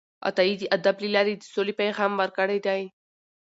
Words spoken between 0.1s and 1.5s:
عطايي د ادب له لارې د